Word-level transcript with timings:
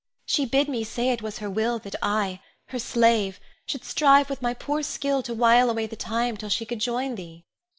She 0.25 0.47
bid 0.47 0.67
me 0.67 0.83
say 0.83 1.09
it 1.11 1.21
was 1.21 1.37
her 1.37 1.47
will 1.51 1.77
that 1.77 1.93
I, 2.01 2.39
her 2.69 2.79
slave, 2.79 3.39
should 3.67 3.83
strive 3.85 4.31
with 4.31 4.41
my 4.41 4.55
poor 4.55 4.81
skill 4.81 5.21
to 5.21 5.33
while 5.35 5.69
away 5.69 5.85
the 5.85 5.95
time 5.95 6.37
till 6.37 6.49
she 6.49 6.65
could 6.65 6.79
join 6.79 7.13
thee. 7.13 7.45